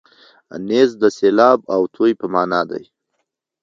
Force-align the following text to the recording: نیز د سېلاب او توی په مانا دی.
نیز 0.67 0.89
د 1.01 1.03
سېلاب 1.17 1.59
او 1.73 1.81
توی 1.95 2.11
په 2.19 2.25
مانا 2.33 2.61
دی. 2.71 2.83